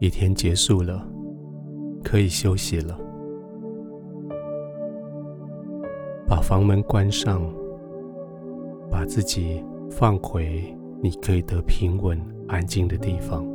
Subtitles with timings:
[0.00, 1.06] 一天结束了，
[2.02, 2.98] 可以休息了。
[6.26, 7.42] 把房门关上，
[8.90, 12.18] 把自己放回你可以得平稳、
[12.48, 13.46] 安静的地方。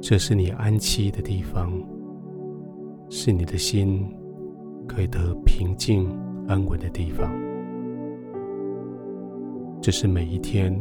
[0.00, 1.72] 这是你安息的地方，
[3.10, 4.08] 是你的心
[4.86, 6.08] 可以得平静、
[6.46, 7.28] 安稳的地方。
[9.82, 10.72] 这是每一天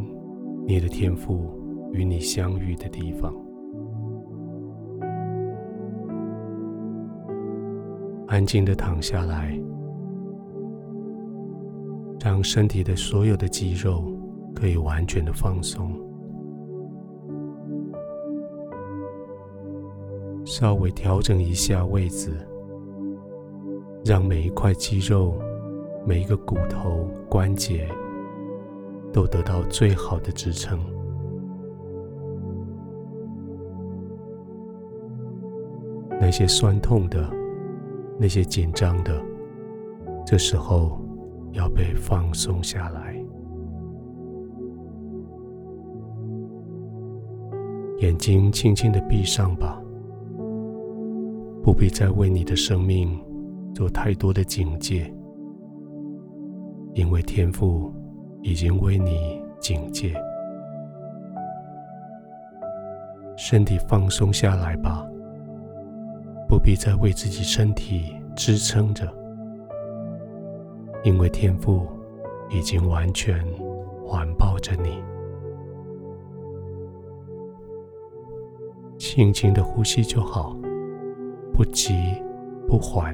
[0.70, 1.50] 你的天赋
[1.94, 3.34] 与你相遇的地方。
[8.28, 9.58] 安静的躺下来，
[12.20, 14.14] 让身体的所有的肌肉
[14.54, 15.90] 可以完全的放松。
[20.44, 22.32] 稍微调整一下位置，
[24.04, 25.40] 让每一块肌肉、
[26.06, 27.88] 每一个骨头、关节
[29.12, 30.80] 都得到最好的支撑。
[36.20, 37.30] 那些酸痛的，
[38.20, 39.22] 那些紧张的，
[40.26, 41.00] 这时候
[41.52, 43.16] 要被放松下来。
[48.00, 49.81] 眼睛轻轻的闭上吧，
[51.64, 53.18] 不必再为你的生命
[53.74, 55.12] 做太多的警戒，
[56.94, 57.92] 因为天赋
[58.42, 60.14] 已经为你警戒。
[63.36, 65.06] 身体放松下来吧。
[66.50, 69.06] 不必再为自己身体支撑着，
[71.04, 71.86] 因为天赋
[72.50, 73.46] 已经完全
[74.06, 75.04] 环抱着你。
[78.98, 80.56] 轻轻的呼吸就好，
[81.54, 81.94] 不急
[82.66, 83.14] 不缓，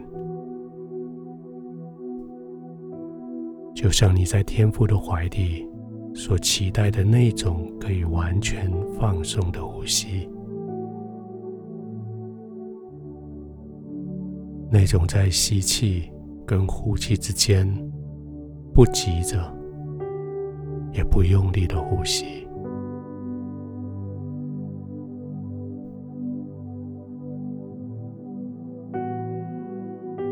[3.84, 5.68] 就像你在天父的怀里
[6.16, 10.30] 所期待的那种可以完全放松的呼吸。
[14.72, 16.10] 那种在吸气
[16.48, 17.68] 跟呼气之间
[18.74, 19.54] 不急着，
[20.94, 22.48] 也不用力的呼吸，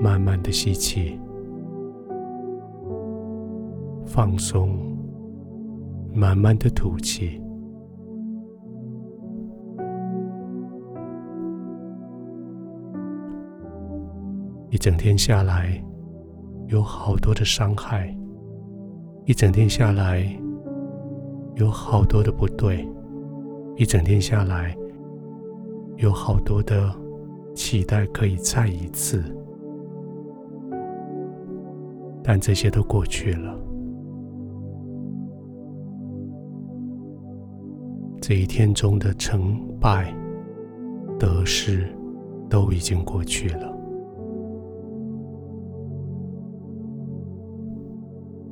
[0.01, 1.19] 慢慢的吸气，
[4.13, 4.77] 放松，
[6.13, 7.41] 慢慢的吐气。
[14.69, 15.81] 一整天下来，
[16.67, 18.13] 有好多的伤害；
[19.23, 20.27] 一整天下来，
[21.55, 22.85] 有好多的不对；
[23.77, 24.75] 一整天下来，
[25.95, 26.93] 有好多的
[27.55, 29.23] 期待可以再一次。
[32.21, 33.57] 但这些都过去了，
[38.31, 40.15] 这一天中的成败
[41.19, 41.93] 得失
[42.49, 43.77] 都已经过去了。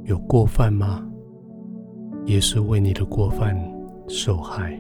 [0.04, 1.10] 有过犯吗？
[2.26, 3.58] 耶稣为你的过犯
[4.10, 4.78] 受害。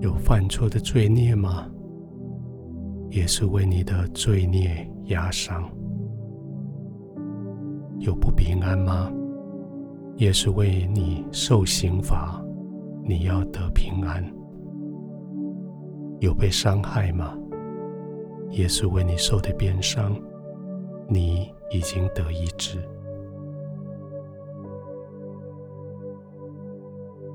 [0.00, 1.64] 有犯错的罪孽吗？
[3.08, 5.62] 也是为你的罪孽压伤。
[8.00, 9.12] 有不平安吗？
[10.16, 12.44] 也是为你受刑罚，
[13.06, 14.24] 你要得平安。
[16.18, 17.38] 有被伤害吗？
[18.50, 20.16] 耶稣为你受的鞭伤，
[21.08, 22.78] 你已经得医治。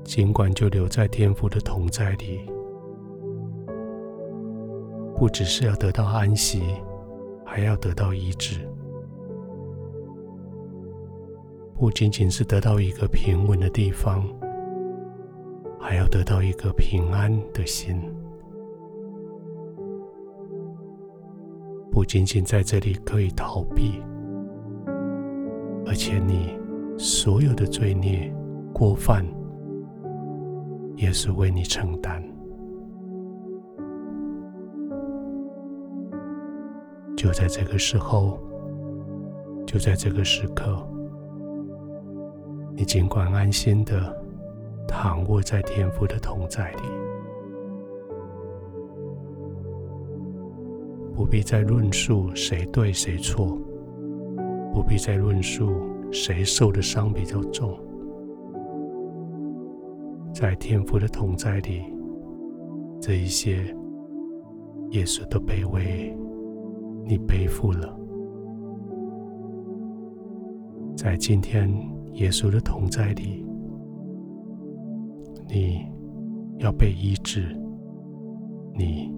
[0.04, 2.40] 尽管就留在天父的同在里，
[5.16, 6.62] 不只是要得到安息，
[7.46, 8.68] 还要得到医治。
[11.74, 14.26] 不仅仅是得到一个平稳的地方，
[15.82, 18.00] 还要得到一个平安的心。
[21.90, 24.00] 不仅仅在这里可以逃避，
[25.84, 26.56] 而且你
[26.96, 28.32] 所有的罪孽
[28.72, 29.26] 过犯。
[30.94, 32.22] 也是为你承担。
[37.16, 38.38] 就在这个时候，
[39.66, 40.86] 就在这个时刻，
[42.76, 44.21] 你尽管安心的
[44.92, 46.82] 躺卧在天父的同在里，
[51.14, 53.58] 不必再论述谁对谁错，
[54.70, 55.72] 不必再论述
[56.12, 57.74] 谁受的伤比较重。
[60.34, 61.82] 在天父的同在里，
[63.00, 63.64] 这一些
[64.90, 66.14] 耶稣的卑微，
[67.06, 67.88] 你背负了；
[70.94, 71.68] 在今天
[72.12, 73.41] 耶稣的同在里，
[75.54, 75.86] 你
[76.60, 77.54] 要被医治，
[78.74, 79.14] 你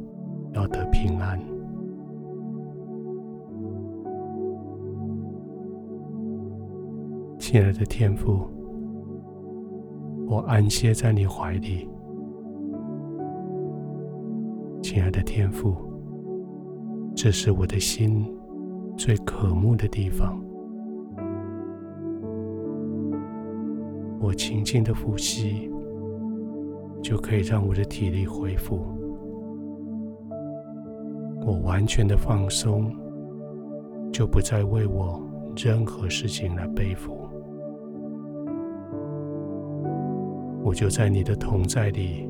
[0.53, 1.39] 要得平安。
[7.39, 8.51] 亲爱的天父，
[10.27, 11.89] 我安歇在你怀里。
[14.83, 15.77] 亲爱的天父，
[17.15, 18.27] 这是我的心
[18.97, 20.37] 最渴慕的地方。
[24.19, 25.71] 我轻轻的呼吸，
[27.05, 28.81] 就可以让我的体力恢复。
[31.45, 32.91] 我完全的放松，
[34.11, 35.23] 就不再为我
[35.55, 37.13] 任何事情来背负。
[40.65, 42.27] 我就在你的同在里，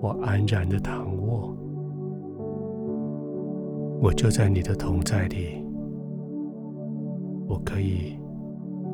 [0.00, 1.52] 我安然的躺卧。
[4.00, 5.64] 我就在你的同在里，
[7.48, 8.16] 我可以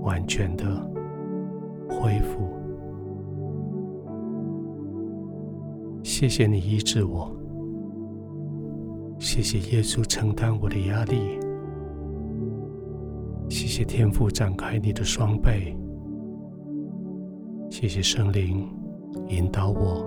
[0.01, 0.65] 完全的。
[1.89, 2.49] 恢复，
[6.09, 7.29] 谢谢你医治我，
[9.19, 11.17] 谢谢耶稣承担我的压力，
[13.49, 15.77] 谢谢天父展开你的双臂，
[17.69, 18.69] 谢谢圣灵
[19.31, 20.07] 引导我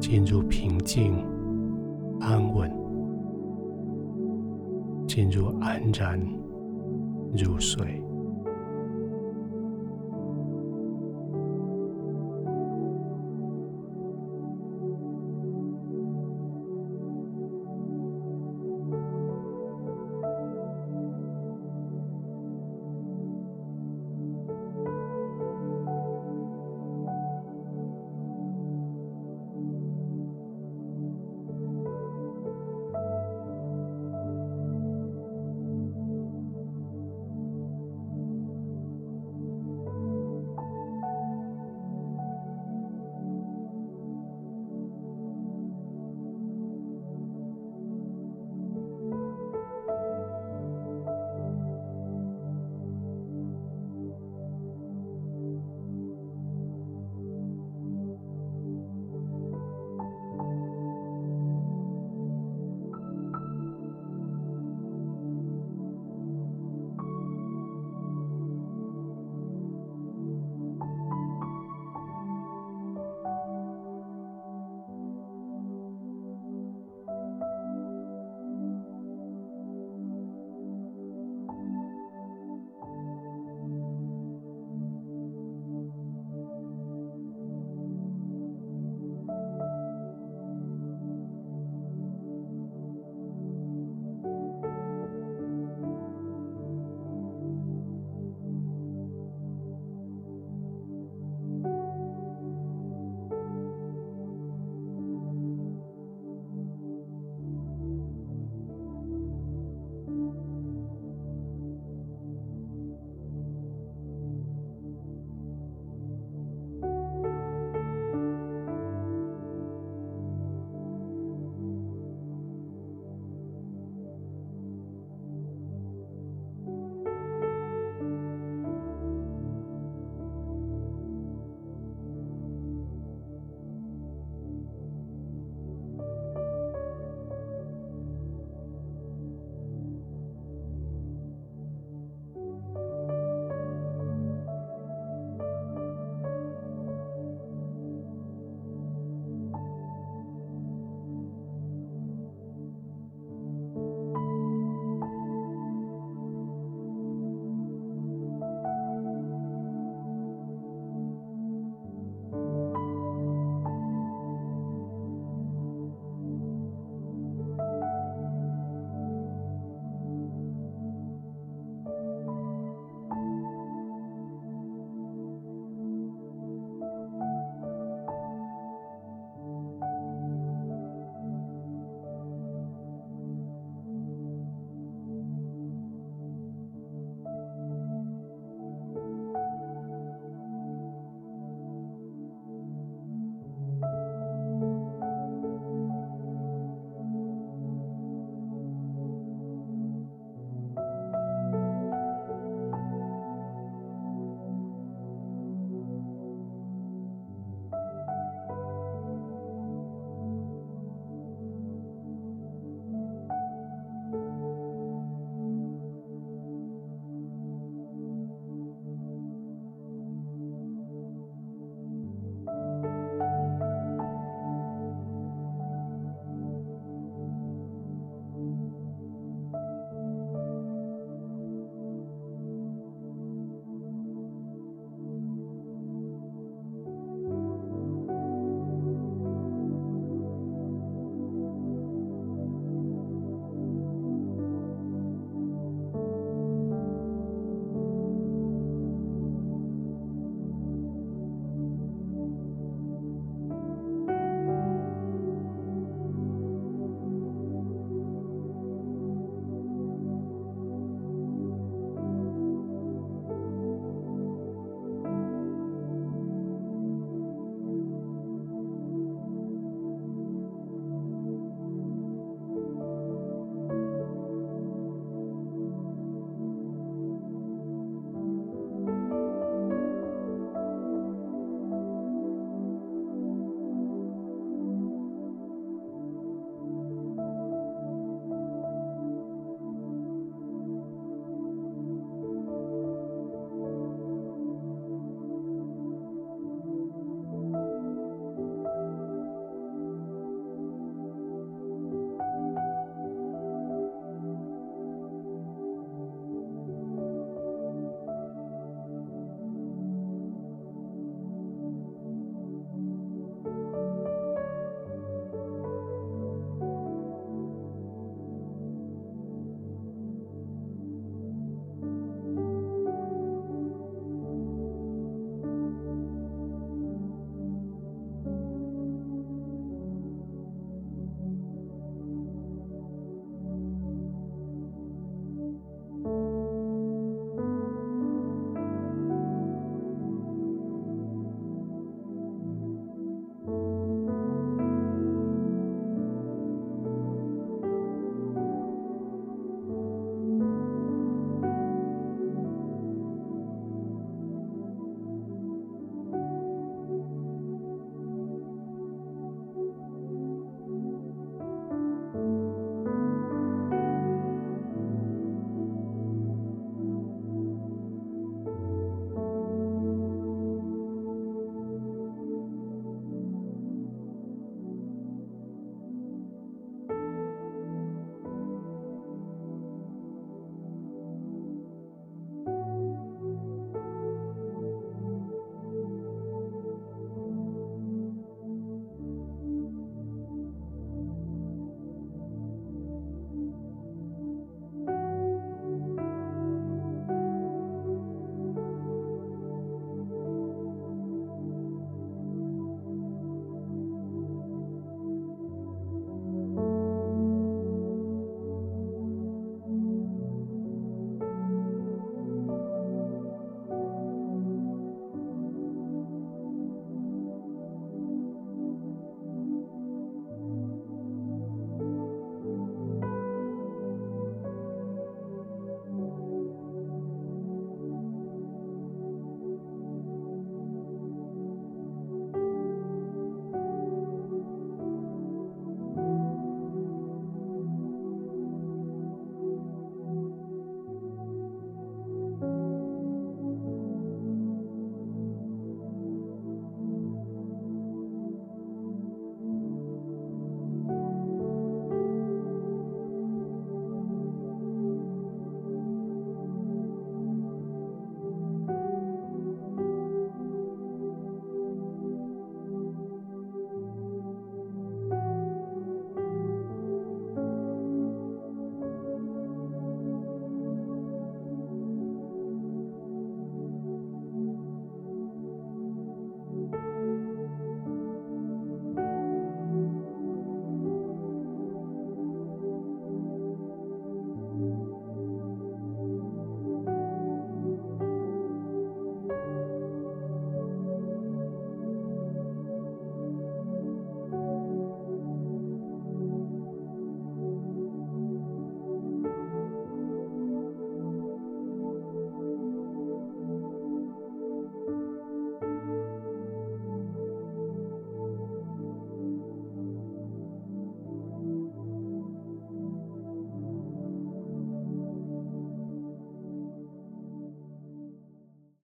[0.00, 1.22] 进入平静、
[2.18, 2.74] 安稳，
[5.06, 6.18] 进入安然
[7.36, 8.01] 入睡。